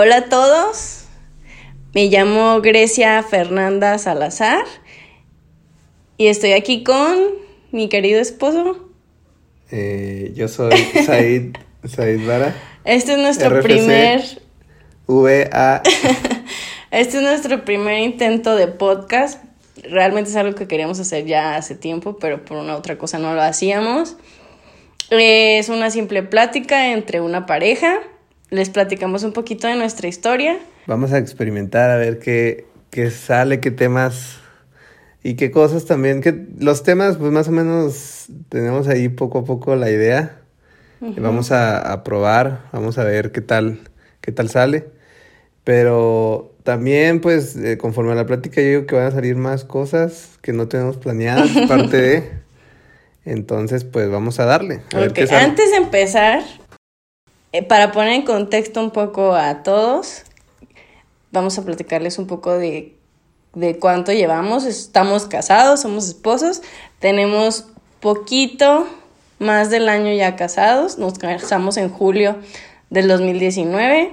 [0.00, 1.06] Hola a todos,
[1.92, 4.64] me llamo Grecia Fernanda Salazar
[6.16, 7.18] y estoy aquí con
[7.72, 8.90] mi querido esposo.
[9.72, 10.70] Eh, yo soy
[11.04, 12.54] Said, Said Vara.
[12.84, 13.64] Este es nuestro RFC.
[13.64, 14.22] primer,
[15.08, 15.82] VA.
[16.92, 19.42] este es nuestro primer intento de podcast.
[19.82, 23.34] Realmente es algo que queríamos hacer ya hace tiempo, pero por una otra cosa no
[23.34, 24.14] lo hacíamos.
[25.10, 27.98] Es una simple plática entre una pareja.
[28.50, 30.58] Les platicamos un poquito de nuestra historia.
[30.86, 34.38] Vamos a experimentar a ver qué, qué sale, qué temas
[35.22, 36.22] y qué cosas también.
[36.22, 40.36] Que los temas, pues más o menos tenemos ahí poco a poco la idea.
[41.00, 43.80] Vamos a, a probar, vamos a ver qué tal,
[44.20, 44.86] qué tal sale.
[45.62, 49.64] Pero también, pues, eh, conforme a la plática, yo digo que van a salir más
[49.64, 52.30] cosas que no tenemos planeadas, parte de.
[53.24, 54.80] Entonces, pues vamos a darle.
[54.94, 55.44] A ver Ok, qué sale.
[55.44, 56.42] Antes de empezar,
[57.52, 60.24] eh, para poner en contexto un poco a todos,
[61.32, 62.96] vamos a platicarles un poco de,
[63.54, 64.64] de cuánto llevamos.
[64.64, 66.62] Estamos casados, somos esposos,
[66.98, 67.66] tenemos
[68.00, 68.86] poquito
[69.38, 72.36] más del año ya casados, nos casamos en julio
[72.90, 74.10] del 2019,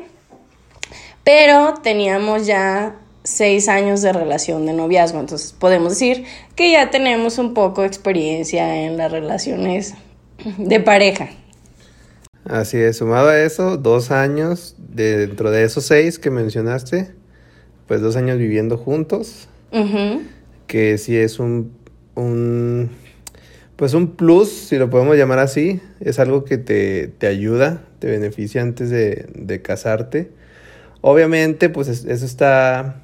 [1.23, 6.25] pero teníamos ya seis años de relación de noviazgo, entonces podemos decir
[6.55, 9.95] que ya tenemos un poco de experiencia en las relaciones
[10.57, 11.29] de pareja.
[12.45, 17.11] Así es, sumado a eso, dos años de- dentro de esos seis que mencionaste,
[17.87, 19.47] pues dos años viviendo juntos,
[20.67, 21.71] que sí es un,
[22.15, 22.89] un
[23.75, 28.07] pues un plus, si lo podemos llamar así, es algo que te, te ayuda, te
[28.07, 30.31] beneficia antes de, de casarte.
[31.01, 33.01] Obviamente, pues es- eso está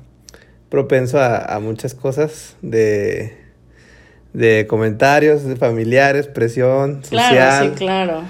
[0.70, 3.34] propenso a, a muchas cosas de,
[4.34, 7.28] de comentarios de familiares, presión social.
[7.30, 8.22] Claro, sí, claro.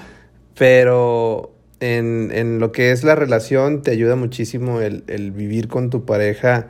[0.56, 5.90] Pero en, en lo que es la relación te ayuda muchísimo el, el vivir con
[5.90, 6.68] tu pareja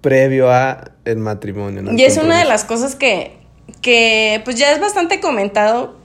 [0.00, 1.82] previo a el matrimonio.
[1.96, 3.38] Y es una de las cosas que,
[3.82, 5.96] que pues ya es bastante comentado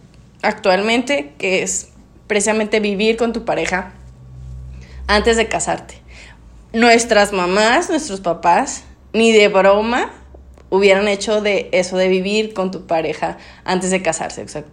[0.41, 1.89] actualmente, que es
[2.27, 3.93] precisamente vivir con tu pareja
[5.07, 5.95] antes de casarte.
[6.73, 10.11] Nuestras mamás, nuestros papás, ni de broma
[10.69, 14.41] hubieran hecho de eso de vivir con tu pareja antes de casarse.
[14.41, 14.63] O sea,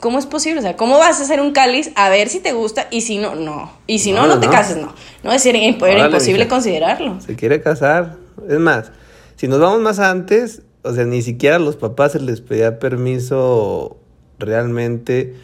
[0.00, 0.58] ¿cómo es posible?
[0.60, 3.18] O sea, ¿cómo vas a hacer un cáliz a ver si te gusta y si
[3.18, 3.70] no, no?
[3.86, 4.92] Y si no, No, no, no, te cases, no.
[5.22, 7.20] No es Órale, imposible considerarlo.
[7.20, 8.16] Se quiere casar.
[8.48, 8.90] Es más,
[9.36, 12.78] si nos vamos más antes, o sea, ni siquiera a los papás se les pedía
[12.78, 13.98] permiso
[14.38, 15.34] realmente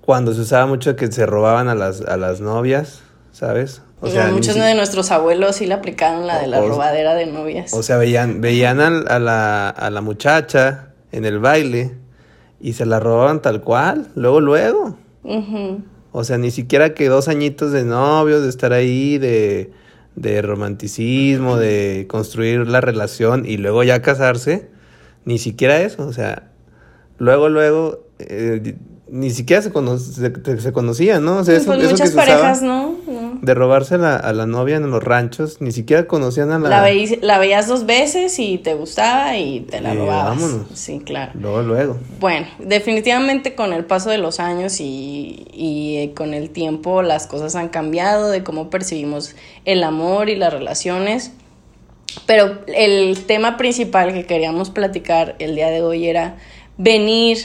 [0.00, 3.00] cuando se usaba mucho que se robaban a las, a las novias,
[3.32, 3.82] ¿sabes?
[4.00, 7.14] O sea, muchos si- de nuestros abuelos sí le aplicaron la de la O- robadera
[7.14, 7.72] de novias.
[7.72, 11.92] O sea, veían, veían a, la, a la muchacha en el baile
[12.62, 14.96] y se la robaban tal cual, luego, luego.
[16.12, 19.70] O sea, ni siquiera que dos añitos de novios, de estar ahí, de,
[20.16, 24.68] de romanticismo, de construir la relación y luego ya casarse,
[25.24, 26.06] ni siquiera eso.
[26.06, 26.50] O sea,
[27.18, 28.76] luego, luego, eh,
[29.10, 31.38] ni siquiera se, cono- se, se conocían, ¿no?
[31.38, 32.94] O sea, eso, pues eso que muchas usaba parejas, ¿no?
[33.42, 36.68] De robarse a la, a la novia en los ranchos, ni siquiera conocían a la...
[36.68, 36.88] La,
[37.20, 40.40] la veías dos veces y te gustaba y te la Y robabas.
[40.40, 40.66] vámonos.
[40.74, 41.32] Sí, claro.
[41.34, 41.98] Luego, luego.
[42.20, 47.26] Bueno, definitivamente con el paso de los años y, y, eh, con el tiempo las
[47.26, 51.32] cosas han cambiado de cómo percibimos el amor y las relaciones.
[52.26, 56.36] Pero el tema principal que queríamos platicar el día de hoy era
[56.78, 57.38] venir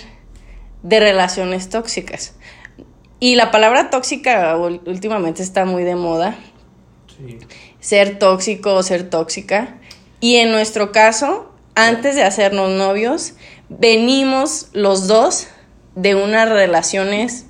[0.84, 2.35] de relaciones tóxicas.
[3.19, 6.38] Y la palabra tóxica últimamente está muy de moda
[7.79, 9.78] ser tóxico o ser tóxica.
[10.19, 13.33] Y en nuestro caso, antes de hacernos novios,
[13.69, 15.47] venimos los dos
[15.95, 17.45] de unas relaciones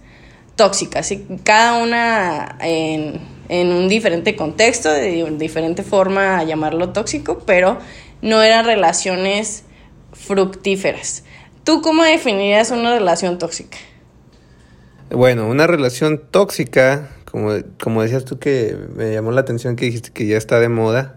[0.55, 7.39] tóxicas, y cada una en, en un diferente contexto, de diferente forma a llamarlo tóxico,
[7.45, 7.77] pero
[8.21, 9.63] no eran relaciones
[10.13, 11.23] fructíferas.
[11.63, 13.77] ¿Tú cómo definirías una relación tóxica?
[15.09, 17.51] Bueno, una relación tóxica, como,
[17.81, 21.15] como decías tú que me llamó la atención que dijiste que ya está de moda,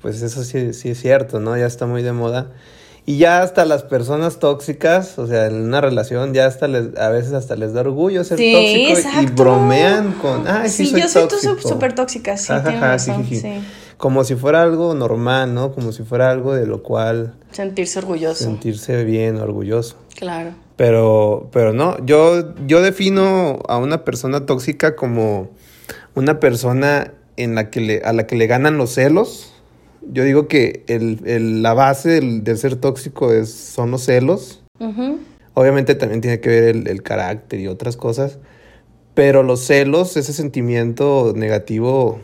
[0.00, 1.56] pues eso sí, sí es cierto, ¿no?
[1.56, 2.50] Ya está muy de moda.
[3.08, 7.08] Y ya hasta las personas tóxicas, o sea, en una relación, ya hasta les, a
[7.10, 11.00] veces hasta les da orgullo ser Sí, tóxico y bromean con, ay, sí, Sí, soy
[11.02, 11.68] yo soy tú tóxico".
[11.68, 13.36] súper tóxica, sí, Ajá, razón, sí.
[13.36, 13.52] sí.
[13.96, 15.72] Como si fuera algo normal, ¿no?
[15.72, 18.44] Como si fuera algo de lo cual Sentirse orgulloso.
[18.44, 19.96] sentirse bien, orgulloso.
[20.14, 20.50] Claro.
[20.76, 25.48] Pero, pero no, yo, yo defino a una persona tóxica como
[26.14, 29.52] una persona en la que le, a la que le ganan los celos.
[30.12, 34.62] Yo digo que el, el- la base del, del ser tóxico es, son los celos.
[35.54, 38.38] Obviamente también tiene que ver el, el carácter y otras cosas.
[39.14, 42.20] Pero los celos, ese sentimiento negativo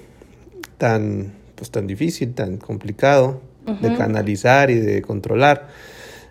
[0.79, 5.69] tan, pues, tan difícil, tan complicado de canalizar y de controlar,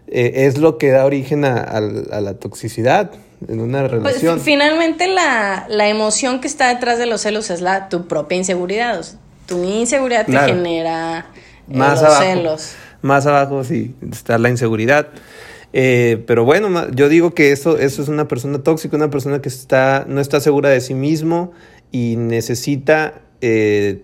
[0.08, 3.12] eh, es lo que da origen a, la toxicidad
[3.48, 4.36] en una pues, relación.
[4.36, 9.02] Pues, finalmente la, emoción que está detrás de los celos es la tu propia inseguridad.
[9.46, 11.28] tu inseguridad te genera
[11.70, 12.74] eh, más los celos.
[13.02, 15.08] Más abajo sí está la inseguridad.
[15.74, 19.50] Eh, pero bueno, yo digo que eso, eso es una persona tóxica, una persona que
[19.50, 21.54] está, no está segura de sí mismo
[21.92, 24.04] y necesita eh,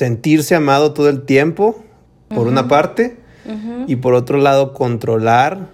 [0.00, 1.84] sentirse amado todo el tiempo,
[2.28, 3.18] por una parte,
[3.86, 5.68] y por otro lado, controlar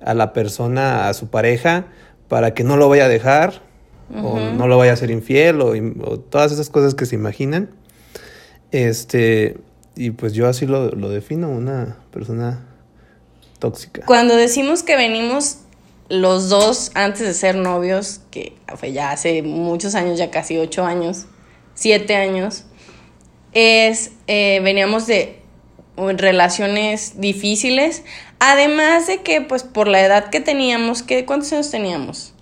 [0.00, 1.84] a la persona, a su pareja,
[2.28, 3.60] para que no lo vaya a dejar,
[4.10, 7.68] o no lo vaya a ser infiel, o, o, todas esas cosas que se imaginan.
[8.70, 9.58] Este,
[9.96, 12.64] y pues yo así lo, lo defino, una persona
[13.58, 14.06] tóxica.
[14.06, 15.58] Cuando decimos que venimos
[16.08, 20.86] los dos antes de ser novios, que fue ya hace muchos años, ya casi ocho
[20.86, 21.26] años,
[21.74, 22.64] siete años,
[23.52, 25.40] es, eh, veníamos de
[25.96, 28.02] relaciones difíciles,
[28.38, 32.34] además de que pues por la edad que teníamos, ¿qué, ¿cuántos años teníamos?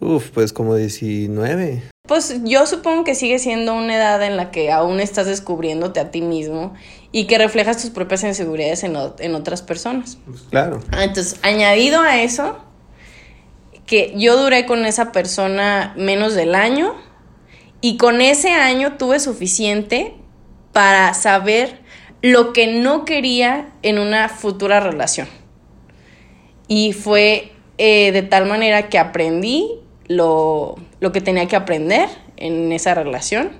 [0.00, 1.82] Uf, pues como 19.
[2.08, 6.10] Pues yo supongo que sigue siendo una edad en la que aún estás descubriéndote a
[6.10, 6.74] ti mismo
[7.12, 10.18] y que reflejas tus propias inseguridades en, en otras personas.
[10.26, 10.80] Pues claro.
[10.90, 12.58] Ah, entonces, añadido a eso,
[13.86, 16.94] que yo duré con esa persona menos del año
[17.80, 20.14] y con ese año tuve suficiente
[20.72, 21.80] para saber
[22.22, 25.28] lo que no quería en una futura relación.
[26.68, 30.76] Y fue eh, de tal manera que aprendí lo,
[31.12, 33.52] que tenía que aprender en esa relación.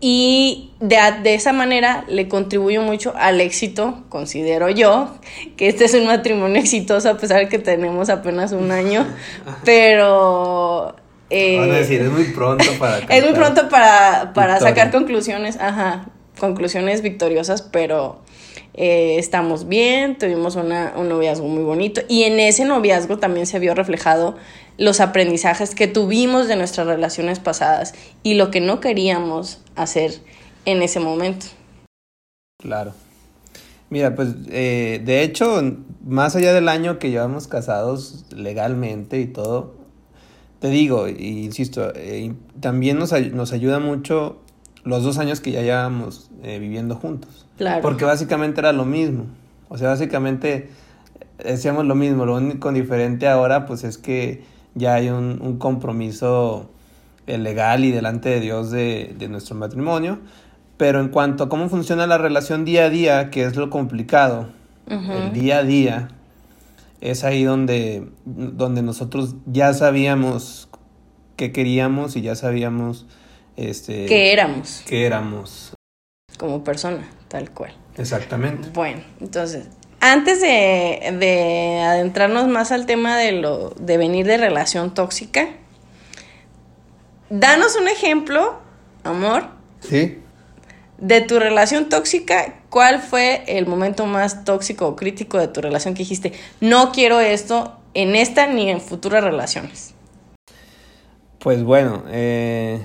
[0.00, 5.14] Y de, esa manera le contribuyo mucho al éxito, considero yo,
[5.56, 9.06] que este es un matrimonio exitoso a pesar de que tenemos apenas un año,
[9.64, 10.96] pero...
[11.28, 12.98] Eh, decir, es muy pronto para...
[13.08, 16.06] es muy pronto para, para sacar conclusiones, ajá,
[16.38, 18.20] conclusiones victoriosas, pero
[18.72, 23.58] eh, estamos bien, tuvimos una, un noviazgo muy bonito y en ese noviazgo también se
[23.58, 24.36] vio reflejado
[24.78, 30.12] los aprendizajes que tuvimos de nuestras relaciones pasadas y lo que no queríamos hacer
[30.64, 31.46] en ese momento.
[32.58, 32.92] Claro.
[33.88, 35.60] Mira, pues eh, de hecho,
[36.04, 39.74] más allá del año que llevamos casados legalmente y todo,
[40.60, 44.38] te digo, e insisto, eh, también nos, nos ayuda mucho
[44.84, 47.46] los dos años que ya llevamos viviendo juntos.
[47.82, 49.26] Porque básicamente era lo mismo.
[49.68, 50.70] O sea, básicamente
[51.38, 52.24] decíamos lo mismo.
[52.24, 54.42] Lo único diferente ahora, pues es que
[54.74, 56.70] ya hay un, compromiso
[57.26, 60.18] eh, legal y delante de Dios de, nuestro matrimonio.
[60.76, 64.48] Pero en cuanto a cómo funciona la relación día a día, que es lo complicado,
[64.86, 66.08] el día a día,
[67.00, 70.68] es ahí donde, donde nosotros ya sabíamos
[71.36, 73.06] qué queríamos y ya sabíamos
[73.56, 74.82] este, que éramos.
[74.86, 75.74] Que éramos.
[76.38, 77.72] Como persona tal cual.
[77.96, 78.68] Exactamente.
[78.74, 79.68] Bueno, entonces,
[80.00, 85.48] antes de, de adentrarnos más al tema de lo de venir de relación tóxica,
[87.28, 88.58] danos un ejemplo,
[89.04, 89.44] amor.
[89.80, 90.18] Sí.
[90.98, 95.94] De tu relación tóxica, ¿cuál fue el momento más tóxico o crítico de tu relación
[95.94, 99.94] que dijiste, no quiero esto en esta ni en futuras relaciones?
[101.38, 102.84] Pues bueno, eh,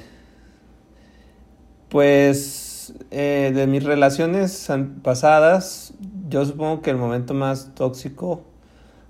[1.89, 4.69] pues eh, de mis relaciones
[5.03, 5.93] pasadas,
[6.27, 8.43] yo supongo que el momento más tóxico,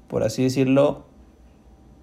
[0.07, 1.03] por así decirlo,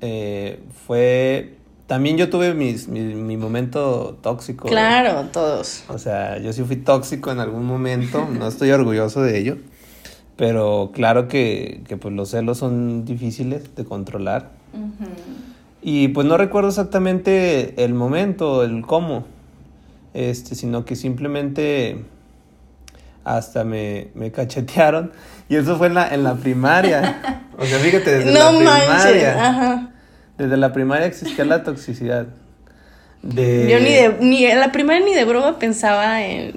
[0.00, 1.58] eh, fue...
[1.86, 4.66] También yo tuve mis, mi, momento tóxico.
[4.66, 5.84] Claro, todos.
[5.88, 9.58] O sea, yo sí fui tóxico en algún momento, no estoy orgulloso de ello,
[10.36, 14.52] pero claro que, que pues los celos son difíciles de controlar.
[15.82, 19.26] Y pues no recuerdo exactamente el momento, el cómo,
[20.14, 22.04] este, sino que simplemente
[23.24, 25.12] hasta me, cachetearon.
[25.48, 27.40] Y eso fue en la, en la primaria.
[27.58, 29.90] O sea, fíjate, desde la primaria.
[30.38, 32.26] Desde la primaria existía la toxicidad.
[33.22, 33.68] De...
[33.70, 36.54] Yo ni, de, ni en la primaria ni de broma pensaba en...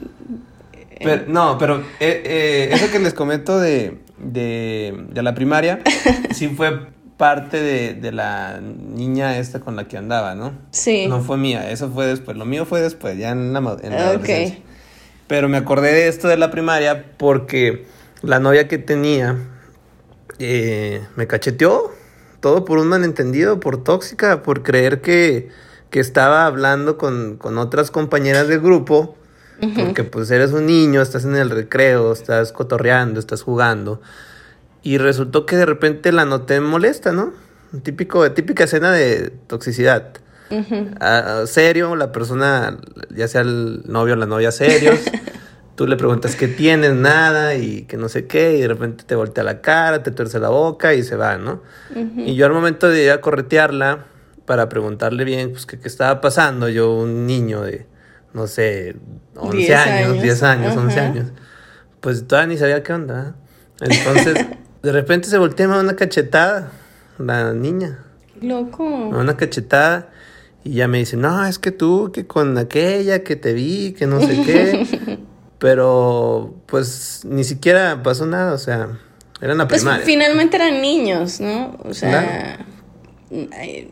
[1.27, 5.81] no, pero eh, eh, eso que les comento de, de, de la primaria,
[6.31, 10.53] sí fue parte de, la niña esta con la que andaba, ¿no?
[10.71, 11.07] Sí.
[11.07, 12.35] No fue mía, eso fue después.
[12.37, 14.59] Lo mío fue después, ya en la, en adolescencia.
[15.27, 17.85] Pero me acordé de esto de la primaria porque
[18.21, 19.37] la novia que tenía
[20.39, 21.91] eh, me cacheteó.
[22.39, 25.49] Todo por un malentendido, por tóxica, por creer que,
[25.89, 29.15] que estaba hablando con, con otras compañeras del grupo.
[29.75, 34.01] Porque pues eres un niño, estás en el recreo, estás cotorreando, estás jugando.
[34.83, 37.33] Y resultó que de repente la noté molesta, ¿no?
[37.81, 40.11] Típico, típica escena de toxicidad.
[40.99, 42.77] Ah, serio, la persona,
[43.15, 44.99] ya sea el novio o la novia serios,
[45.75, 49.15] tú le preguntas qué tienes, nada, y que no sé qué, y de repente te
[49.15, 51.61] voltea la cara, te tuerce la boca y se va, ¿no?
[51.93, 54.05] Y yo al momento de ir a corretearla
[54.45, 57.85] para preguntarle bien, pues, qué, qué estaba pasando, yo, un niño de,
[58.33, 58.95] no sé,
[59.35, 61.27] 11 años, 10 años, 11 años,
[61.99, 63.35] pues todavía ni sabía qué onda.
[63.81, 64.45] Entonces,
[64.83, 66.71] de repente se voltea una cachetada,
[67.17, 67.99] la niña.
[68.41, 68.83] Loco.
[68.83, 70.09] Una cachetada.
[70.65, 74.07] Y ya me dice, no, es que tú, que con aquella que te vi, que
[74.07, 75.19] no sé qué.
[75.59, 78.89] Pero, pues, ni siquiera pasó nada, o sea,
[79.41, 80.05] eran la Pues primaria.
[80.05, 81.77] finalmente eran niños, ¿no?
[81.85, 82.65] O sea,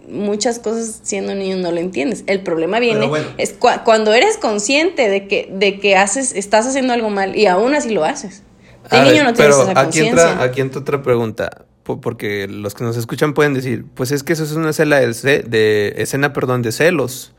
[0.10, 2.24] muchas cosas siendo niños no lo entiendes.
[2.28, 3.28] El problema viene bueno.
[3.38, 7.46] es cua- cuando eres consciente de que, de que haces, estás haciendo algo mal y
[7.48, 8.44] aún así lo haces.
[8.92, 10.44] De A niño ver, no tienes pero esa aquí entra, conciencia.
[10.44, 14.44] aquí entra otra pregunta, porque los que nos escuchan pueden decir, pues es que eso
[14.44, 17.34] es una escena de, de escena, perdón, de celos,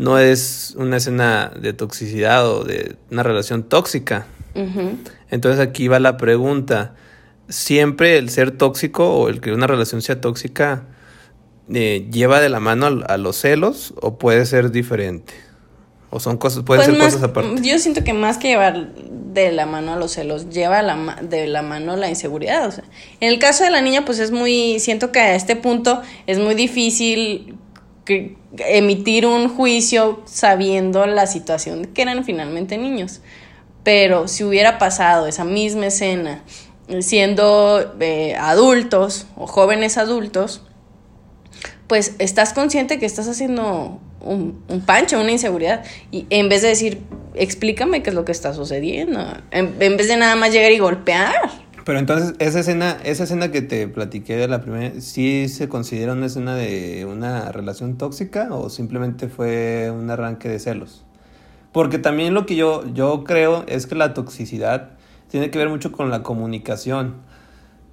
[0.00, 4.26] no es una escena de toxicidad o de una relación tóxica.
[5.30, 6.94] Entonces aquí va la pregunta,
[7.48, 10.84] ¿siempre el ser tóxico o el que una relación sea tóxica
[11.72, 15.34] eh, lleva de la mano a, los celos o puede ser diferente?
[16.10, 17.62] ¿O son cosas, pueden Pues ser más- cosas aparte?
[17.62, 21.46] Yo siento que más que llevar de la mano a los celos, lleva la de
[21.46, 22.66] la mano la inseguridad.
[22.66, 22.82] O sea,
[23.20, 26.38] en el caso de la niña, pues es muy, siento que a este punto es
[26.40, 27.56] muy difícil
[28.04, 28.36] que-
[28.66, 33.20] emitir un juicio sabiendo la situación que eran finalmente niños.
[33.84, 36.42] Pero si hubiera pasado esa misma escena
[36.98, 40.62] siendo eh, adultos o jóvenes adultos,
[41.86, 45.84] pues estás consciente que estás haciendo un, un pancho, una inseguridad.
[46.10, 47.02] Y en vez de decir,
[47.34, 49.20] explícame qué es lo que está sucediendo.
[49.50, 51.34] En, vez de nada más llegar y golpear.
[51.84, 56.12] Pero entonces, esa escena, esa escena que te platiqué de la primera, ¿sí se considera
[56.12, 61.04] una escena de una relación tóxica o simplemente fue un arranque de celos?
[61.72, 64.90] Porque también lo que yo, yo creo es que la toxicidad
[65.28, 67.16] tiene que ver mucho con la comunicación.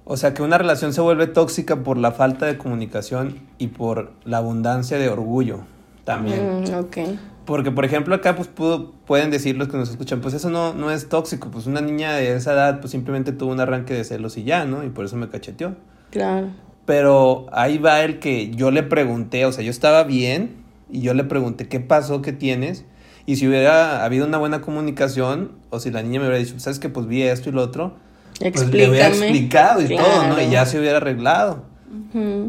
[0.04, 4.12] O sea, que una relación se vuelve tóxica por la falta de comunicación y por
[4.24, 5.64] la abundancia de orgullo
[6.08, 6.62] también.
[6.62, 6.96] Mm, ok.
[7.44, 10.72] Porque, por ejemplo, acá pues pudo- pueden decir los que nos escuchan, pues eso no,
[10.74, 14.04] no es tóxico, pues una niña de esa edad pues simplemente tuvo un arranque de
[14.04, 14.84] celos y ya, ¿no?
[14.84, 15.76] Y por eso me cacheteó.
[16.10, 16.48] Claro.
[16.86, 20.56] Pero ahí va el que yo le pregunté, o sea, yo estaba bien
[20.90, 22.22] y yo le pregunté, ¿qué pasó?
[22.22, 22.84] ¿Qué tienes?
[23.26, 26.78] Y si hubiera habido una buena comunicación, o si la niña me hubiera dicho, ¿sabes
[26.78, 27.96] que Pues vi esto y lo otro,
[28.40, 29.26] pues le hubiera Explícame.
[29.38, 30.40] explicado y todo, ¿no?
[30.40, 31.64] Y ya se hubiera arreglado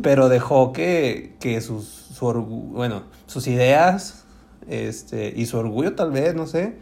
[0.02, 4.26] pero dejó que, que sus, su orgu- bueno, sus ideas
[4.68, 6.76] este, y su orgullo tal vez, no sé,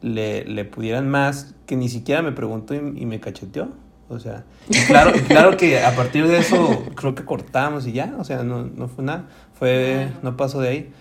[0.00, 3.68] le, le pudieran más que ni siquiera me preguntó y, y me cacheteó.
[4.08, 4.44] O sea,
[4.88, 8.64] claro, claro que a partir de eso creo que cortamos y ya, o sea, no,
[8.64, 9.24] no fue nada,
[9.58, 10.92] fue, no pasó de ahí.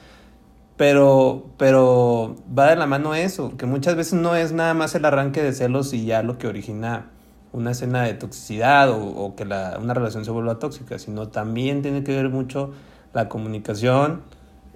[0.77, 5.03] Pero, pero va de la mano eso, que muchas veces no es nada más el
[5.05, 7.07] arranque de celos y ya lo que origina
[7.51, 11.81] una escena de toxicidad o, o que la, una relación se vuelva tóxica, sino también
[11.81, 12.71] tiene que ver mucho
[13.13, 14.22] la comunicación,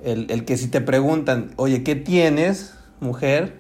[0.04, 3.60] el, el que si te preguntan, oye, ¿qué tienes, mujer?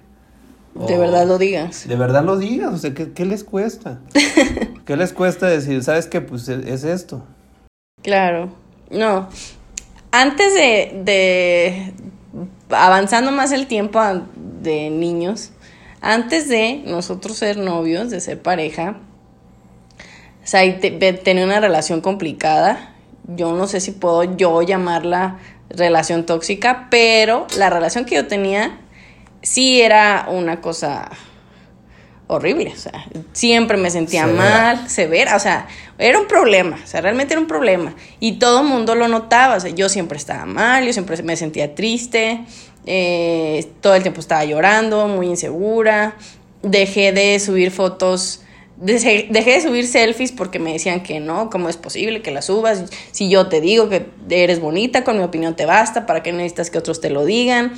[0.75, 1.87] De verdad lo digas.
[1.87, 3.99] De verdad lo digas, o sea, ¿qué, qué les cuesta?
[4.85, 7.23] ¿Qué les cuesta decir, sabes qué, pues es, es esto?
[8.03, 8.49] Claro.
[8.91, 9.29] No.
[10.11, 11.93] Antes de, de
[12.69, 13.99] avanzando más el tiempo
[14.61, 15.51] de niños,
[16.01, 18.97] antes de nosotros ser novios, de ser pareja,
[20.43, 22.93] o sea, y te- de tener una relación complicada,
[23.27, 25.39] yo no sé si puedo yo llamarla
[25.69, 28.79] relación tóxica, pero la relación que yo tenía
[29.41, 31.09] sí era una cosa
[32.27, 34.43] horrible, o sea, siempre me sentía Severa.
[34.43, 35.67] mal, severa, o sea,
[35.99, 39.55] era un problema, o sea, realmente era un problema y todo el mundo lo notaba,
[39.55, 42.43] o sea, yo siempre estaba mal, yo siempre me sentía triste,
[42.87, 46.15] eh, todo el tiempo estaba llorando, muy insegura,
[46.63, 48.41] dejé de subir fotos,
[48.77, 52.85] dejé, de subir selfies porque me decían que no, ¿cómo es posible que las subas?
[53.11, 56.69] Si yo te digo que eres bonita, con mi opinión te basta, ¿para qué necesitas
[56.69, 57.73] que otros te lo digan?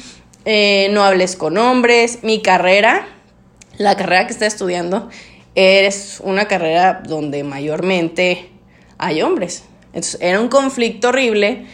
[0.45, 3.07] Eh, no hables con hombres, mi carrera
[3.77, 5.09] la carrera que está estudiando
[5.55, 8.49] es una carrera donde mayormente
[8.97, 9.63] hay hombres.
[9.87, 11.65] Entonces era un conflicto horrible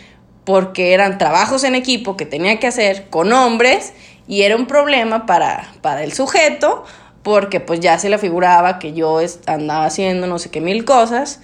[0.43, 3.93] porque eran trabajos en equipo que tenía que hacer con hombres
[4.27, 6.83] y era un problema para, para el sujeto
[7.23, 11.39] porque pues ya se le figuraba que yo andaba haciendo no sé qué mil cosas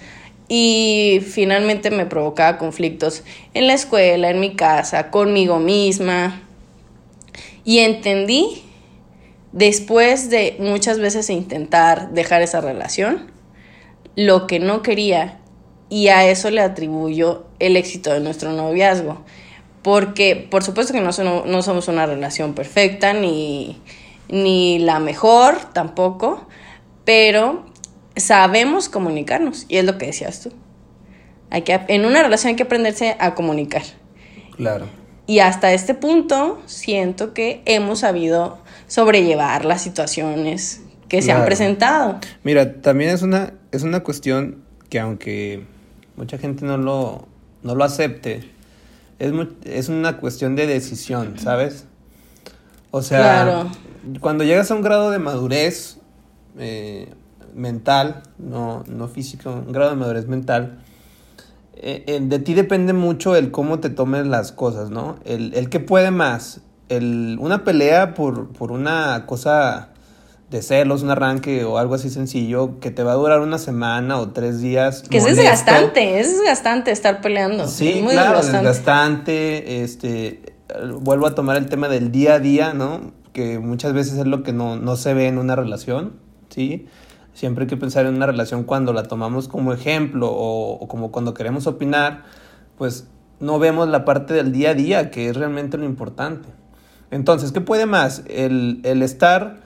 [0.48, 3.22] y finalmente me provocaba conflictos
[3.54, 6.42] en la escuela, en mi casa, conmigo misma
[7.64, 8.62] y entendí
[9.52, 13.30] después de muchas veces intentar dejar esa relación,
[14.16, 15.38] lo que no quería,
[15.88, 19.22] y a eso le atribuyo el éxito de nuestro noviazgo.
[19.82, 21.10] Porque, por supuesto que no,
[21.44, 23.80] no somos una relación perfecta, ni,
[24.30, 26.46] ni la mejor tampoco,
[27.04, 27.66] pero
[28.16, 30.52] sabemos comunicarnos, y es lo que decías tú.
[31.50, 33.82] Hay que, en una relación hay que aprenderse a comunicar.
[34.56, 34.86] Claro.
[35.26, 42.20] Y hasta este punto siento que hemos sabido sobrellevar las situaciones que se han presentado.
[42.44, 45.64] Mira, también es una, es una cuestión que aunque
[46.16, 47.26] mucha gente no lo,
[47.62, 48.48] no lo acepte,
[49.18, 49.32] es,
[49.64, 51.86] es una cuestión de decisión, ¿sabes?
[52.90, 53.66] O sea,
[54.20, 55.98] cuando llegas a un grado de madurez
[56.58, 57.12] eh,
[57.54, 60.80] mental, no, no físico, un grado de madurez mental,
[61.74, 65.16] eh, de ti depende mucho el cómo te tomes las cosas, ¿no?
[65.24, 69.88] El, el que puede más, el, una pelea por, por una cosa
[70.50, 74.18] de celos, un arranque o algo así sencillo que te va a durar una semana
[74.18, 75.02] o tres días.
[75.08, 77.68] Que es desgastante, es desgastante estar peleando.
[77.68, 79.82] Sí, muy claro, desgastante.
[79.82, 80.42] Este,
[80.98, 83.12] vuelvo a tomar el tema del día a día, ¿no?
[83.32, 86.14] Que muchas veces es lo que no, no se ve en una relación,
[86.48, 86.86] ¿sí?
[87.32, 91.32] Siempre hay que pensar en una relación cuando la tomamos como ejemplo o, como cuando
[91.32, 92.24] queremos opinar,
[92.76, 93.06] pues
[93.38, 96.48] no vemos la parte del día a día, que es realmente lo importante.
[97.10, 98.22] Entonces, ¿qué puede más?
[98.28, 99.60] El, el estar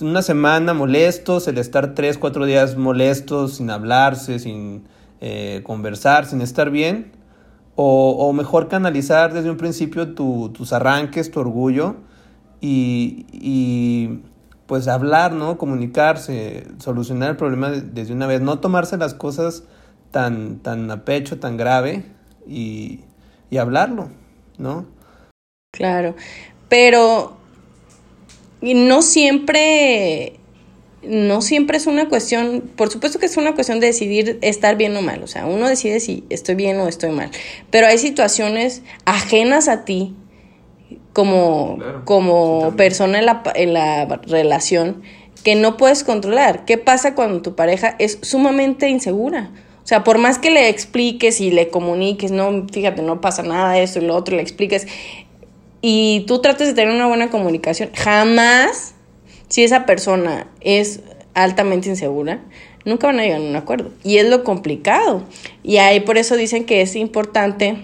[0.00, 4.84] una semana molestos, el estar tres, cuatro días molestos, sin hablarse, sin
[5.20, 7.12] eh, conversar, sin estar bien,
[7.82, 11.96] o, mejor canalizar desde un principio tus arranques, tu orgullo
[12.60, 14.20] y,
[14.66, 15.58] pues hablar, ¿no?
[15.58, 19.64] Comunicarse, solucionar el problema desde una vez, no tomarse las cosas
[20.10, 22.04] tan, tan a pecho, tan grave
[22.46, 23.00] y,
[23.50, 24.10] y hablarlo,
[24.58, 24.86] ¿no?
[25.72, 26.14] Claro,
[26.68, 27.40] pero
[28.62, 30.34] y no siempre,
[31.02, 34.96] no siempre es una cuestión, por supuesto que es una cuestión de decidir estar bien
[34.96, 37.30] o mal, o sea, uno decide si estoy bien o estoy mal,
[37.70, 40.14] pero hay situaciones ajenas a ti
[41.12, 45.02] como, como persona en la, en la relación
[45.44, 46.64] que no puedes controlar.
[46.64, 49.50] ¿Qué pasa cuando tu pareja es sumamente insegura?
[49.82, 53.78] O sea, por más que le expliques y le comuniques, no, fíjate, no pasa nada,
[53.78, 54.86] esto y lo otro, le expliques,
[55.82, 58.94] y tú trates de tener una buena comunicación, jamás,
[59.48, 61.00] si esa persona es
[61.34, 62.40] altamente insegura,
[62.84, 63.90] nunca van a llegar a un acuerdo.
[64.04, 65.24] Y es lo complicado.
[65.62, 67.76] Y ahí por eso dicen que es importante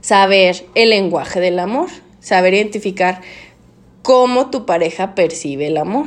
[0.00, 1.88] saber el lenguaje del amor,
[2.22, 3.20] saber identificar
[4.00, 6.06] cómo tu pareja percibe el amor.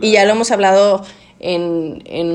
[0.00, 1.04] Y ya lo hemos hablado
[1.40, 2.34] en, en,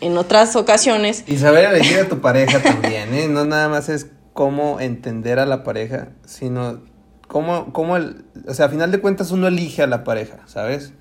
[0.00, 1.24] en otras ocasiones.
[1.28, 3.28] Y saber elegir a tu pareja también, ¿eh?
[3.28, 6.80] No nada más es cómo entender a la pareja, sino
[7.26, 10.92] cómo, cómo el, o sea, a final de cuentas uno elige a la pareja, ¿sabes?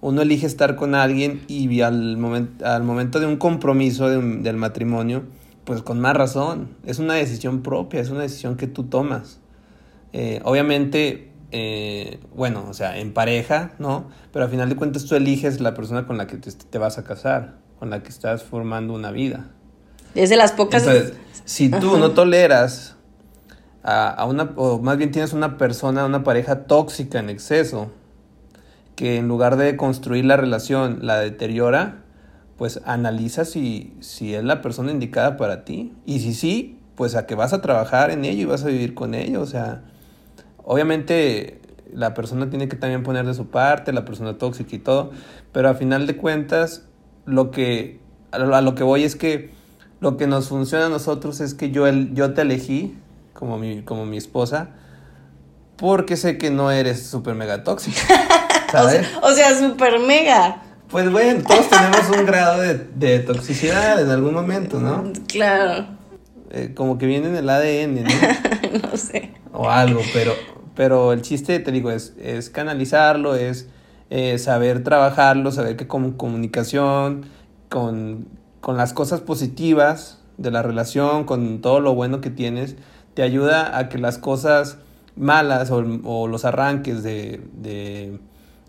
[0.00, 2.18] Uno elige estar con alguien y al,
[2.64, 5.24] al momento de un compromiso del matrimonio,
[5.64, 9.41] pues con más razón, es una decisión propia, es una decisión que tú tomas.
[10.12, 14.10] Eh, obviamente, eh, bueno, o sea, en pareja, ¿no?
[14.32, 16.98] Pero a final de cuentas tú eliges la persona con la que te, te vas
[16.98, 19.50] a casar, con la que estás formando una vida.
[20.14, 20.86] Es de las pocas.
[20.86, 22.96] Entonces, si tú no toleras
[23.82, 27.90] a, una, o más bien tienes una persona, una pareja tóxica en exceso,
[28.94, 32.02] que en lugar de construir la relación la deteriora,
[32.56, 35.92] pues analiza si, si es la persona indicada para ti.
[36.06, 38.94] Y si sí, pues a que vas a trabajar en ello y vas a vivir
[38.94, 39.40] con ello.
[39.40, 39.82] O sea,
[40.64, 41.60] obviamente
[41.92, 45.10] la persona tiene que también poner de su parte, la persona tóxica y todo,
[45.52, 46.84] pero a final de cuentas,
[47.26, 49.50] lo que, a lo que voy es que
[50.00, 52.96] lo que nos funciona a nosotros es que yo, el, yo te elegí
[53.34, 54.70] como mi, como mi esposa
[55.76, 58.00] porque sé que no eres súper mega tóxica.
[58.72, 59.06] ¿sabes?
[59.22, 60.62] o sea, súper mega.
[60.88, 65.10] Pues bueno, todos tenemos un grado de, toxicidad en algún momento, ¿no?
[65.26, 65.86] Claro.
[66.50, 68.90] Eh, como que viene en el ADN, ¿no?
[68.90, 69.32] no sé.
[69.52, 70.34] O algo, pero,
[70.74, 73.68] pero el chiste, te digo, es, es canalizarlo, es
[74.10, 77.26] eh, saber trabajarlo, saber que con comunicación,
[77.68, 78.26] con
[78.62, 82.76] con las cosas positivas de la relación, con todo lo bueno que tienes,
[83.12, 84.78] te ayuda a que las cosas
[85.16, 88.20] malas o, los arranques de, de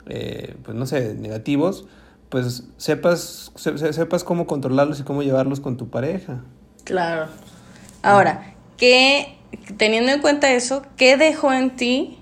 [0.07, 1.85] eh, pues no sé, negativos,
[2.29, 6.41] pues sepas, sepas cómo controlarlos y cómo llevarlos con tu pareja.
[6.83, 7.27] Claro.
[8.01, 9.37] Ahora, ¿qué,
[9.77, 12.19] teniendo en cuenta eso, qué dejó en ti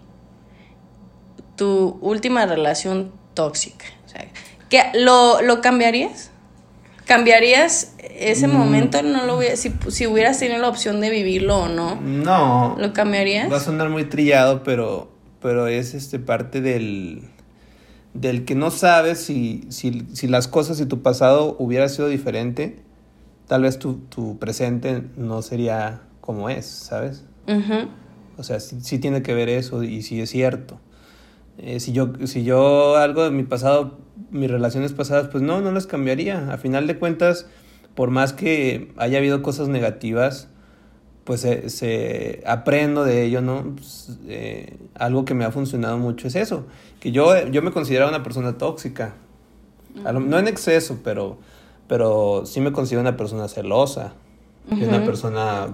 [1.55, 3.85] tu última relación tóxica?
[4.05, 6.31] O sea, ¿lo, ¿Lo cambiarías?
[7.05, 8.51] ¿Cambiarías ese mm.
[8.51, 9.01] momento?
[9.03, 11.99] No lo si, si hubieras tenido la opción de vivirlo o no.
[11.99, 12.75] No.
[12.79, 13.51] ¿Lo cambiarías?
[13.51, 17.23] Va a sonar muy trillado, pero, pero es este parte del,
[18.13, 22.79] del que no sabes si, si, si las cosas y tu pasado hubiera sido diferente,
[23.47, 27.25] tal vez tu, tu presente no sería como es, ¿sabes?
[28.37, 30.79] O sea, sí, tiene que ver eso y sí es cierto.
[31.57, 33.97] Eh, si, yo, si yo algo de mi pasado,
[34.31, 36.51] mis relaciones pasadas, pues no, no las cambiaría.
[36.51, 37.47] A final de cuentas,
[37.93, 40.47] por más que haya habido cosas negativas,
[41.23, 43.75] pues se, aprendo de ello, ¿no?
[43.75, 46.65] Pues, eh, algo que me ha funcionado mucho es eso,
[46.99, 49.13] que yo, yo me considero una persona tóxica,
[50.03, 51.37] no en exceso, pero,
[51.87, 54.13] pero sí me considero una persona celosa,
[54.69, 55.67] una persona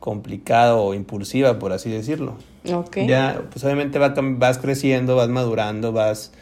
[0.00, 2.34] complicada o impulsiva, por así decirlo.
[2.70, 3.06] Okay.
[3.06, 6.32] Ya, pues obviamente vas creciendo, vas madurando, vas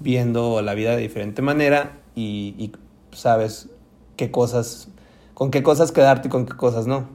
[0.00, 2.72] viendo la vida de diferente manera y, y
[3.12, 3.68] sabes
[4.16, 4.88] qué cosas,
[5.34, 7.06] con qué cosas quedarte y con qué cosas no.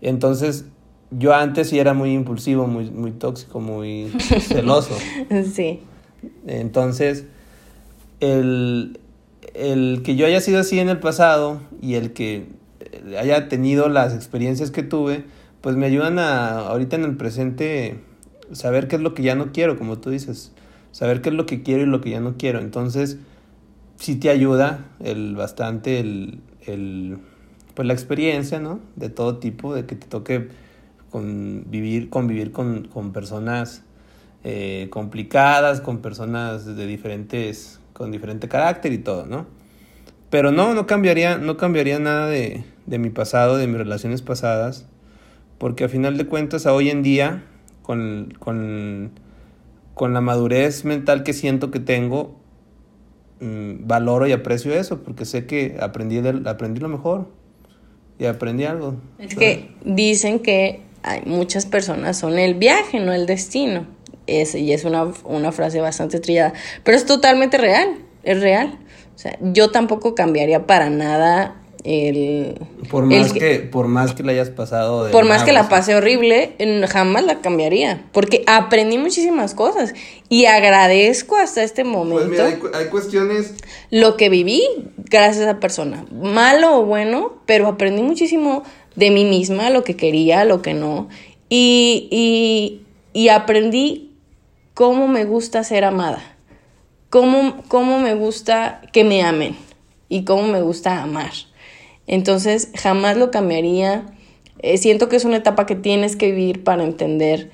[0.00, 0.66] Entonces,
[1.10, 4.08] yo antes sí era muy impulsivo, muy, muy tóxico, muy
[4.40, 4.96] celoso.
[5.52, 5.80] Sí.
[6.46, 7.24] Entonces,
[8.20, 9.00] el,
[9.54, 12.46] el que yo haya sido así en el pasado y el que
[13.18, 15.24] haya tenido las experiencias que tuve,
[15.60, 18.00] pues me ayudan a ahorita en el presente
[18.52, 20.52] saber qué es lo que ya no quiero, como tú dices,
[20.92, 22.60] saber qué es lo que quiero y lo que ya no quiero.
[22.60, 23.18] Entonces,
[23.96, 27.18] sí te ayuda el bastante el, el
[27.74, 28.80] pues la experiencia, ¿no?
[28.96, 30.48] De todo tipo, de que te toque
[31.10, 33.84] convivir, convivir con, con personas
[34.44, 39.46] eh, complicadas, con personas de diferentes, con diferente carácter y todo, ¿no?
[40.30, 44.86] Pero no, no cambiaría, no cambiaría nada de, de mi pasado, de mis relaciones pasadas,
[45.58, 47.44] porque a final de cuentas, a hoy en día,
[47.82, 49.12] con, con,
[49.94, 52.36] con la madurez mental que siento que tengo,
[53.40, 57.28] mm, valoro y aprecio eso, porque sé que aprendí, aprendí lo mejor
[58.18, 58.96] y aprendí algo.
[59.18, 63.86] Es que dicen que hay muchas personas son el viaje, no el destino.
[64.26, 66.52] Es, y es una, una frase bastante trillada,
[66.84, 68.78] pero es totalmente real, es real.
[69.14, 72.58] O sea, yo tampoco cambiaría para nada el...
[72.90, 75.10] Por más, que, por más que la hayas pasado...
[75.10, 76.54] por más que la pase horrible,
[76.88, 79.94] jamás la cambiaría, porque aprendí muchísimas cosas
[80.28, 82.26] y agradezco hasta este momento...
[82.26, 83.54] Pues mira, hay, cuestiones...
[83.90, 84.62] Lo que viví
[84.96, 88.64] gracias a esa persona, malo o bueno, pero aprendí muchísimo
[88.96, 91.08] de mí misma, lo que quería, lo que no,
[91.48, 92.82] y, y,
[93.18, 94.12] y aprendí
[94.74, 96.36] cómo me gusta ser amada,
[97.10, 99.56] cómo, cómo me gusta que me amen
[100.08, 101.32] y cómo me gusta amar.
[102.08, 104.06] Entonces, jamás lo cambiaría.
[104.60, 107.50] Eh, siento que es una etapa que tienes que vivir para entender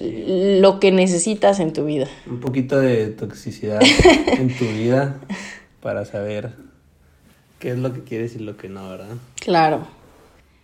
[0.00, 2.08] lo que necesitas en tu vida.
[2.26, 3.80] Un poquito de toxicidad
[4.26, 5.20] en tu vida
[5.80, 6.52] para saber
[7.60, 9.16] qué es lo que quieres y lo que no, ¿verdad?
[9.36, 9.86] Claro.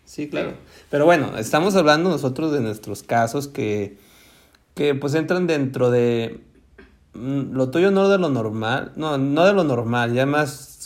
[0.06, 0.54] Sí, claro.
[0.88, 3.98] Pero bueno, estamos hablando nosotros de nuestros casos que,
[4.74, 6.40] que pues entran dentro de
[7.12, 10.79] mm, lo tuyo no de lo normal, no, no de lo normal, ya más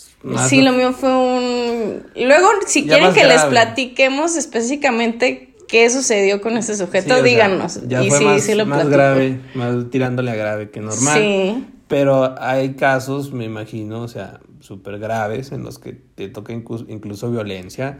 [0.49, 2.03] sí, lo mío fue un...
[2.17, 7.81] Luego, si quieren que les platiquemos específicamente qué sucedió con ese sujeto, díganos.
[7.89, 11.19] ya y fue sí, más, más grave, más tirándole a grave que normal.
[11.19, 11.65] Sí.
[11.89, 17.31] Pero hay casos, me imagino, o sea, súper graves en los que te toca incluso,
[17.31, 17.99] violencia.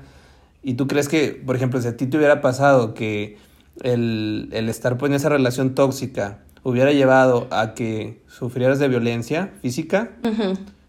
[0.63, 3.37] Y tú crees que, por ejemplo, si a ti te hubiera pasado que
[3.83, 10.13] el, estar pues, en esa relación tóxica hubiera llevado a que sufrieras de violencia física,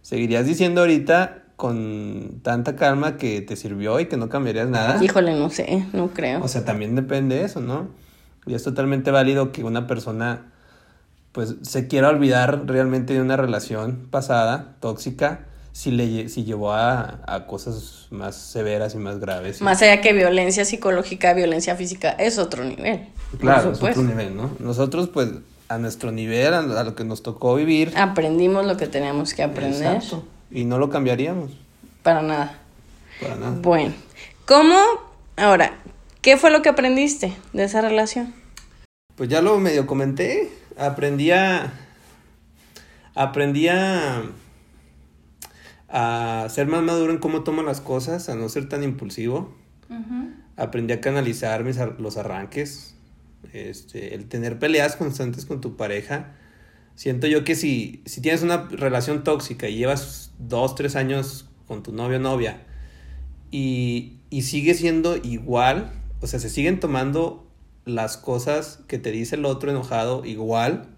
[0.06, 5.04] ¿Seguirías diciendo ahorita con tanta calma que te sirvió y que no cambiarías nada?
[5.04, 6.44] Híjole, no sé, no creo.
[6.44, 7.88] O sea, también depende de eso, ¿no?
[8.46, 10.52] Y es totalmente válido que una persona
[11.32, 17.22] pues se quiera olvidar realmente de una relación pasada, tóxica, si, le, si llevó a,
[17.26, 19.60] a cosas más severas y más graves.
[19.64, 23.08] Más allá que violencia psicológica, violencia física, es otro nivel.
[23.40, 24.52] Claro, es otro nivel, ¿no?
[24.60, 25.30] Nosotros pues
[25.68, 27.94] a nuestro nivel, a, lo que nos tocó vivir.
[27.98, 29.96] Aprendimos lo que teníamos que aprender.
[29.96, 30.24] Exacto.
[30.52, 31.52] Y no lo cambiaríamos.
[32.04, 32.60] Para nada.
[33.22, 33.56] Para nada.
[33.62, 33.94] Bueno,
[34.46, 34.80] ¿cómo?
[35.38, 35.78] Ahora,
[36.22, 38.34] ¿qué fue lo que aprendiste de esa relación?
[39.16, 40.52] Pues ya lo medio comenté.
[40.78, 41.74] Aprendí a.
[43.16, 44.24] Aprendí a.
[45.90, 49.56] a ser más maduro en cómo tomo las cosas, a no ser tan impulsivo.
[50.58, 52.95] Aprendí a canalizar mis, los arranques,
[53.54, 56.36] este, el tener peleas constantes con tu pareja.
[56.96, 61.84] Siento yo que si, si tienes una relación tóxica y llevas dos, tres años con
[61.84, 62.64] tu novio o novia
[63.52, 67.46] y, y sigue siendo igual, o sea, se siguen tomando
[67.86, 70.95] las cosas que te dice el otro enojado igual,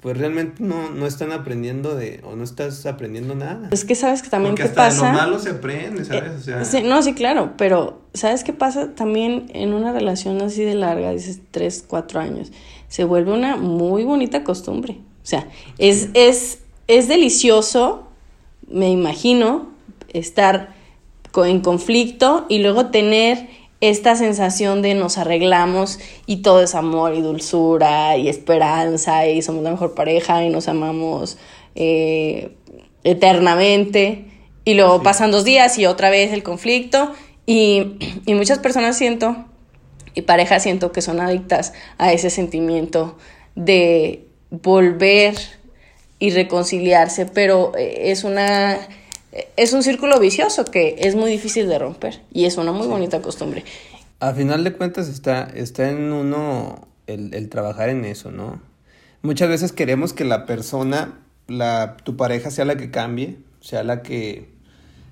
[0.00, 3.68] pues realmente no, no están aprendiendo de, o no estás aprendiendo nada.
[3.70, 5.06] Es que sabes que también qué pasa.
[5.06, 6.48] De lo malo se aprende, ¿sabes?
[6.48, 8.94] O sea, no, sí, claro, pero ¿sabes qué pasa?
[8.94, 12.50] También en una relación así de larga, dices tres, cuatro años,
[12.88, 14.98] se vuelve una muy bonita costumbre.
[15.22, 18.08] O sea, es, es, es delicioso,
[18.68, 19.68] me imagino,
[20.08, 20.74] estar
[21.36, 23.48] en conflicto y luego tener
[23.80, 29.62] esta sensación de nos arreglamos y todo es amor y dulzura y esperanza y somos
[29.62, 31.38] la mejor pareja y nos amamos
[31.74, 32.52] eh,
[33.04, 34.26] eternamente.
[34.64, 37.12] Y luego pasan dos días y otra vez el conflicto
[37.46, 39.46] y, y muchas personas siento
[40.14, 43.16] y parejas siento que son adictas a ese sentimiento
[43.54, 45.36] de volver
[46.18, 48.78] y reconciliarse, pero eh, es una
[49.56, 53.22] es un círculo vicioso que es muy difícil de romper y es una muy bonita
[53.22, 53.64] costumbre.
[54.18, 58.60] A final de cuentas está, está en uno el, el, trabajar en eso, ¿no?
[59.22, 64.02] Muchas veces queremos que la persona, la, tu pareja sea la que cambie, sea la
[64.02, 64.48] que,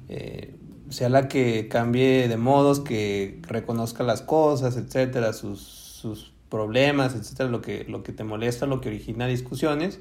[0.08, 0.54] eh,
[0.90, 7.48] sea la que cambie de modos, que reconozca las cosas, etcétera, sus, sus problemas, etcétera,
[7.50, 10.00] lo que, lo que te molesta, lo que origina discusiones.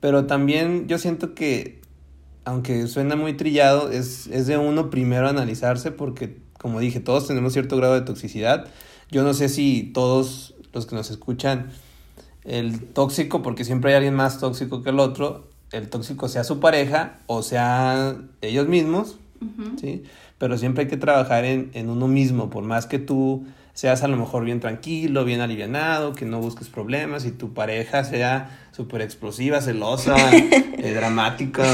[0.00, 1.83] Pero también yo siento que
[2.44, 7.52] aunque suena muy trillado, es, es de uno primero analizarse porque, como dije, todos tenemos
[7.52, 8.66] cierto grado de toxicidad.
[9.10, 11.70] Yo no sé si todos los que nos escuchan,
[12.44, 16.60] el tóxico, porque siempre hay alguien más tóxico que el otro, el tóxico sea su
[16.60, 19.16] pareja o sea ellos mismos,
[19.80, 20.04] ¿sí?
[20.38, 24.08] Pero siempre hay que trabajar en, en uno mismo, por más que tú seas a
[24.08, 29.02] lo mejor bien tranquilo, bien alivianado, que no busques problemas y tu pareja sea súper
[29.02, 31.64] explosiva, celosa, eh, dramática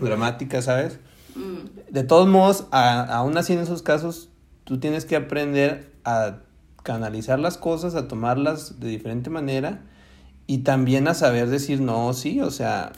[0.00, 0.98] o dramática, ¿sabes?
[1.34, 1.92] Mm.
[1.92, 4.30] De todos modos, aún así en esos casos,
[4.64, 6.38] tú tienes que aprender a
[6.84, 9.82] canalizar las cosas, a tomarlas de diferente manera
[10.46, 12.92] y también a saber decir no, sí, o sea,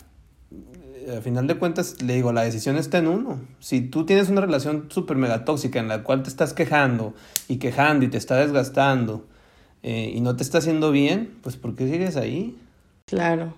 [1.11, 3.41] al final de cuentas, le digo, la decisión está en uno.
[3.61, 7.15] Si tú tienes una relación súper mega tóxica en la cual te estás quejando
[7.49, 9.25] y quejando y te está desgastando
[9.83, 12.57] eh, y no te está haciendo bien, pues ¿por qué sigues ahí?
[13.07, 13.55] Claro.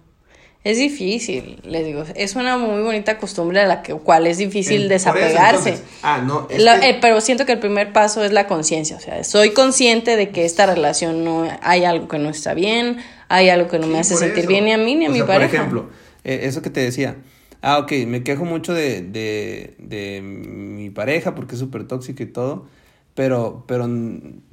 [0.65, 4.89] Es difícil, les digo, es una muy bonita costumbre a la que, cual es difícil
[4.89, 5.79] desapegarse.
[6.03, 9.51] ah, no, eh, pero siento que el primer paso es la conciencia, o sea, soy
[9.51, 12.97] consciente de que esta relación no hay algo que no está bien,
[13.29, 15.51] hay algo que no me hace sentir bien ni a mí ni a mi pareja.
[15.51, 15.91] Por ejemplo,
[16.25, 17.17] eh, eso que te decía,
[17.65, 22.27] ah, ok, me quejo mucho de, de, de mi pareja porque es súper tóxica y
[22.27, 22.67] todo,
[23.15, 23.89] pero, pero,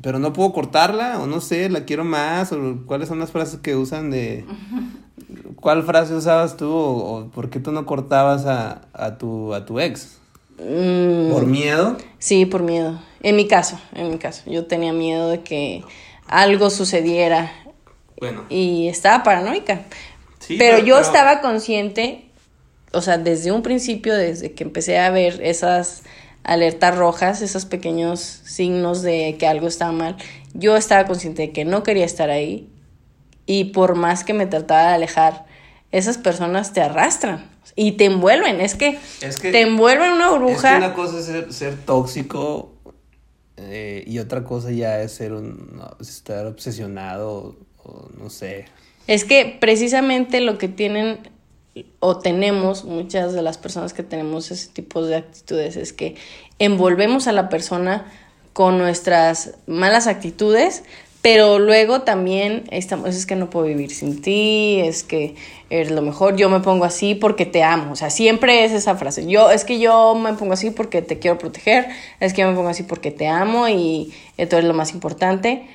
[0.02, 3.60] pero no puedo cortarla, o no sé, la quiero más, o cuáles son las frases
[3.60, 4.46] que usan de...
[5.56, 9.80] ¿Cuál frase usabas tú o, por qué tú no cortabas a, a, tu, a tu
[9.80, 10.18] ex?
[10.58, 11.32] Mm.
[11.32, 11.98] ¿Por miedo?
[12.18, 13.00] Sí, por miedo.
[13.22, 14.50] En mi caso, en mi caso.
[14.50, 15.84] Yo tenía miedo de que
[16.26, 17.52] algo sucediera.
[18.20, 18.46] Bueno.
[18.50, 19.84] Y estaba paranoica.
[20.40, 22.31] Sí, pero, yo estaba consciente
[22.94, 26.04] o sea, desde un principio, desde que empecé a ver esas
[26.44, 30.18] alertas rojas, esos pequeños signos de que algo estaba mal,
[30.54, 32.70] yo estaba consciente de que no quería estar ahí
[33.46, 35.46] y por más que me trataba de alejar,
[35.92, 40.74] esas personas te arrastran y te envuelven, es que, te envuelven una burbuja.
[40.74, 42.74] Es que una cosa es ser, tóxico
[43.58, 48.66] eh, y otra cosa ya es ser un, estar obsesionado o no sé.
[49.08, 51.20] Es que precisamente lo que tienen
[52.00, 56.16] o tenemos, muchas de las personas que tenemos ese tipo de actitudes, es que
[56.60, 58.12] envolvemos a la persona
[58.54, 60.84] con nuestras malas actitudes,
[61.22, 65.36] pero luego también estamos, es que no puedo vivir sin ti, es que
[65.70, 68.96] eres lo mejor, yo me pongo así porque te amo, o sea, siempre es esa
[68.96, 71.88] frase, yo, es que yo me pongo así porque te quiero proteger,
[72.20, 75.68] es que yo me pongo así porque te amo y esto es lo más importante,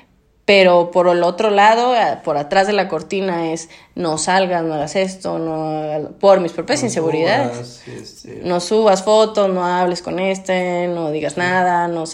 [0.46, 4.74] pero por el otro lado, eh, por atrás de la cortina es no salgas, no
[4.74, 7.82] hagas esto, no por mis propias inseguridades.
[7.88, 12.04] Este, no subas fotos, no hables con este, no digas nada, no,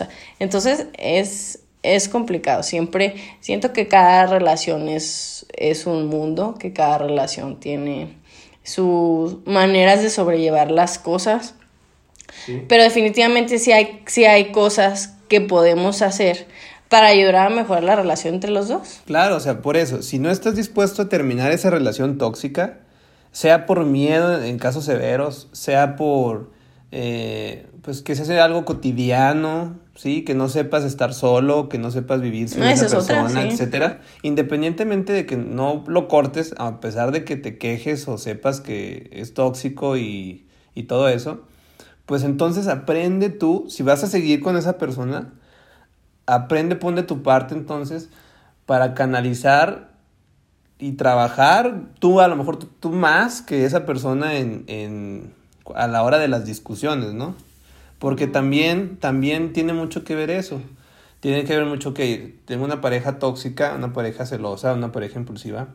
[0.41, 2.63] entonces es es complicado.
[2.63, 8.17] Siempre siento que cada relación es es un mundo, que cada relación tiene
[8.63, 11.55] sus maneras de sobrellevar las cosas.
[12.67, 16.47] Pero definitivamente sí hay, sí hay cosas que podemos hacer
[16.93, 19.01] para ayudar a mejorar la relación entre los dos.
[19.07, 22.81] Claro, o sea, por eso, si no estás dispuesto a terminar esa relación tóxica,
[23.31, 26.51] sea por miedo en casos severos, sea por,
[26.91, 30.23] eh, pues que se hace algo cotidiano, ¿sí?
[30.23, 34.03] Que no sepas estar solo, que no sepas vivir sin esa persona, etcétera.
[34.21, 39.09] Independientemente de que no lo cortes, a pesar de que te quejes o sepas que
[39.13, 41.41] es tóxico y, y todo eso,
[42.05, 45.33] pues entonces aprende tú, si vas a seguir con esa persona,
[46.27, 48.09] aprende, pon de tu parte entonces
[48.67, 49.91] para canalizar
[50.79, 55.33] y trabajar tú a lo mejor tú, más que esa persona en, en,
[55.75, 57.35] a la hora de las discusiones, ¿no?
[57.99, 60.61] Porque también, también tiene mucho que ver eso.
[61.21, 65.69] Tiene que ver mucho que tengo una pareja tóxica, una pareja celosa, una pareja impulsiva.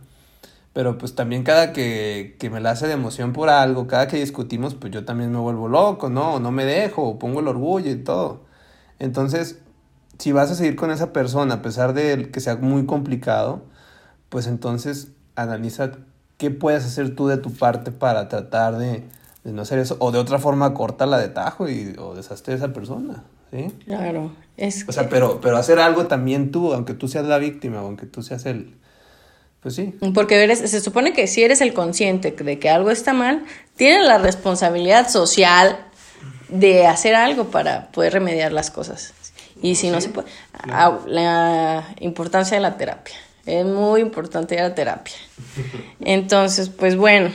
[0.74, 4.18] Pero pues también cada que, que me la hace de emoción por algo, cada que
[4.18, 6.42] discutimos, pues yo también me vuelvo loco, ¿no?
[6.42, 8.42] no me dejo, pongo el orgullo y todo.
[9.00, 9.60] Entonces,
[10.20, 13.62] si vas a seguir con esa persona, a pesar de que sea muy complicado,
[14.30, 15.92] pues entonces analiza
[16.38, 19.04] qué puedes hacer tú de tu parte para tratar de,
[19.44, 22.74] no hacer eso, o de otra forma la de tajo y, o deshazte de esa
[22.74, 23.68] persona, ¿sí?
[23.86, 27.80] Claro, es O sea, pero, pero hacer algo también tú, aunque tú seas la víctima,
[27.80, 28.76] aunque tú seas el...
[29.62, 29.96] Pues sí.
[30.14, 33.44] Porque eres, se supone que si eres el consciente de que algo está mal,
[33.76, 35.78] tienes la responsabilidad social
[36.50, 39.14] de hacer algo para poder remediar las cosas.
[39.62, 40.28] Y si no se puede,
[40.66, 43.16] la importancia de la terapia.
[43.46, 45.16] Es muy importante la terapia.
[46.02, 47.32] Entonces, pues bueno,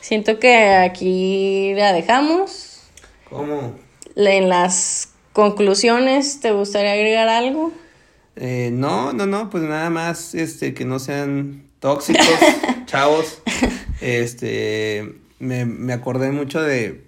[0.00, 2.82] siento que aquí la dejamos.
[3.30, 3.74] ¿Cómo?
[4.16, 7.72] En las conclusiones, ¿te gustaría agregar algo?
[8.36, 12.26] Eh, no, no, no, pues nada más este, que no sean tóxicos,
[12.86, 13.42] chavos.
[14.00, 17.04] Este, me, me acordé mucho de,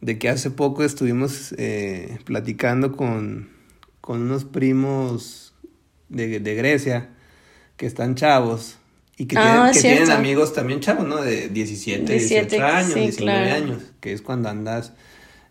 [0.00, 3.48] de que hace poco estuvimos eh, platicando con,
[4.08, 5.52] con unos primos
[6.08, 7.10] de, de Grecia
[7.76, 8.78] que están chavos
[9.18, 11.18] y que, ah, tienen, amigos también chavos, ¿no?
[11.18, 14.94] De 17, 18 años, 19 años, que es cuando andas,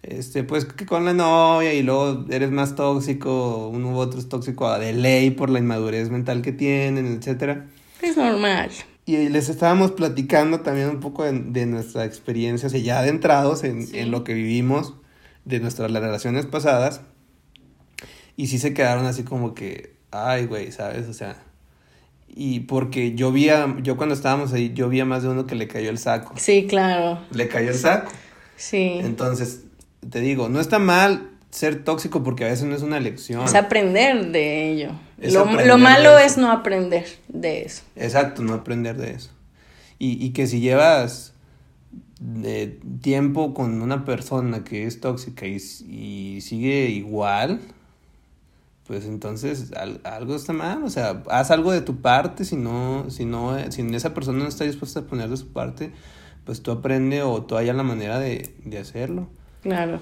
[0.02, 4.28] este, pues, que con la novia y luego eres más tóxico, uno u otro es
[4.28, 7.68] tóxico de ley por la inmadurez mental que tienen, etcétera.
[8.02, 8.72] Es normal.
[9.06, 13.64] Y les estábamos platicando también un poco de, de nuestra experiencia, o sea, ya adentrados
[13.64, 14.96] en, en lo que vivimos
[15.46, 17.02] de nuestras relaciones pasadas.
[18.38, 21.10] Y sí se quedaron así como que, ay, güey, ¿sabes?
[21.10, 21.36] O sea,
[22.30, 23.50] y porque yo vi
[23.82, 26.34] yo cuando estábamos ahí, yo vi a más de uno que le cayó el saco.
[26.38, 27.20] Sí, claro.
[27.32, 28.12] Le cayó el saco.
[28.56, 29.00] Sí.
[29.02, 29.64] Entonces,
[30.08, 33.44] te digo, no está mal ser tóxico porque a veces no es una elección.
[33.44, 34.92] Es aprender de ello.
[35.18, 37.82] lo, lo, malo es no aprender de eso.
[37.96, 39.32] Exacto, no aprender de eso.
[39.98, 41.34] Y, y que si llevas
[42.20, 47.62] de tiempo con una persona que es tóxica y, y sigue igual,
[48.88, 49.72] pues entonces
[50.06, 53.82] algo está mal, o sea, haz algo de tu parte, si no, si no, si
[53.94, 55.92] esa persona no está dispuesta a poner de su parte,
[56.46, 59.28] pues tú aprende o tú haya la manera de, de hacerlo.
[59.62, 60.00] Claro.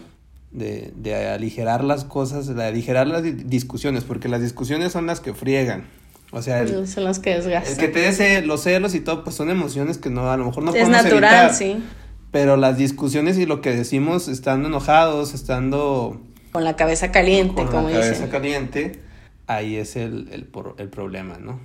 [0.52, 5.34] De, de aligerar las cosas, de aligerar las discusiones, porque las discusiones son las que
[5.34, 5.86] friegan.
[6.32, 7.74] O sea, son las que desgastan.
[7.74, 10.45] El que te dé los celos y todo, pues son emociones que no, a lo
[10.45, 11.84] mejor no es natural, sí.
[12.30, 16.21] Pero las discusiones y lo que decimos estando enojados, estando
[16.55, 17.83] con la cabeza caliente, como.
[17.83, 19.01] Con la cabeza caliente,
[19.45, 21.59] ahí es el, el, el problema, ¿no?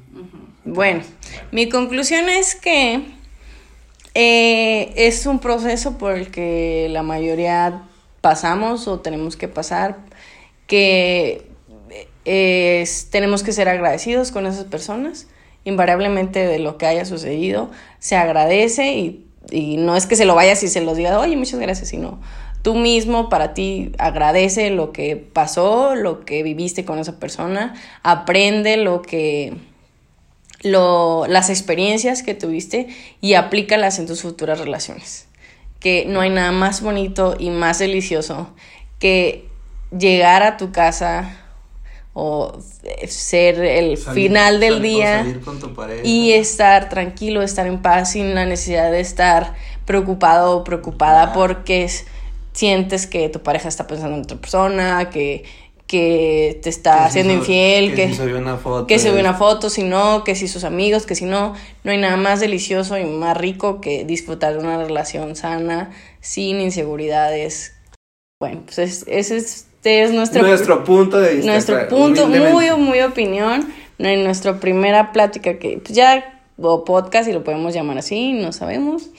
[0.65, 1.03] Bueno,
[1.53, 3.05] mi conclusión es que
[4.17, 7.83] eh, es un proceso por el que la mayoría
[8.21, 9.99] pasamos o tenemos que pasar,
[10.67, 11.47] que
[12.25, 15.29] eh, tenemos que ser agradecidos con esas personas,
[15.63, 20.35] invariablemente de lo que haya sucedido, se agradece y, y no es que se lo
[20.35, 22.19] vayas y se los diga, oye, muchas gracias, sino
[22.63, 28.77] tú mismo para ti agradece lo que pasó, lo que viviste con esa persona, aprende
[28.77, 29.55] lo que
[30.63, 32.89] lo, las experiencias que tuviste
[33.21, 35.27] y aplícalas en tus futuras relaciones.
[35.79, 38.51] Que no hay nada más bonito y más delicioso
[38.99, 39.49] que
[39.97, 41.37] llegar a tu casa
[42.13, 42.59] o
[43.09, 45.25] ser el final del día
[46.05, 49.55] y estar tranquilo, estar en paz sin la necesidad de estar
[49.87, 52.07] preocupado o preocupada porque es
[52.53, 55.45] sientes que tu pareja está pensando en otra persona, que,
[55.87, 59.71] que te está haciendo infiel, que, que, si subió una foto, que se una foto,
[59.71, 63.05] si no, que si sus amigos, que si no, no hay nada más delicioso y
[63.05, 67.75] más rico que disfrutar de una relación sana, sin inseguridades.
[68.41, 71.53] Bueno, pues ese es, es nuestro, nuestro punto de vista.
[71.53, 77.33] Nuestro punto, muy, muy opinión, en nuestra primera plática que pues ya, o podcast, y
[77.33, 79.11] lo podemos llamar así, no sabemos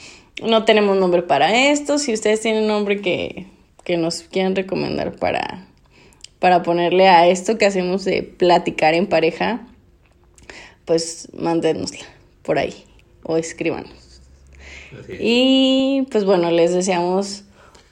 [0.41, 1.97] no tenemos nombre para esto.
[1.97, 3.47] Si ustedes tienen nombre que,
[3.83, 5.67] que nos quieran recomendar para,
[6.39, 9.67] para ponerle a esto que hacemos de platicar en pareja,
[10.85, 12.05] pues mándenosla
[12.43, 12.73] por ahí
[13.23, 14.21] o escríbanos.
[15.19, 17.43] Y pues bueno, les deseamos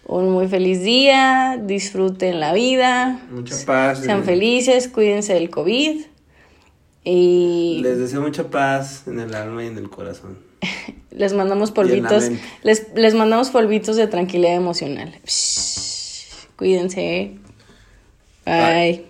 [0.06, 3.22] un muy feliz día, disfruten la vida.
[3.32, 4.00] Mucha paz.
[4.00, 6.02] Sean felices, cuídense del COVID.
[7.04, 10.49] Y les deseo mucha paz en el alma y en el corazón.
[11.12, 12.30] les mandamos polvitos,
[12.64, 15.14] les, les mandamos polvitos de tranquilidad emocional.
[16.58, 17.32] cuídense.
[18.46, 19.09] Bye.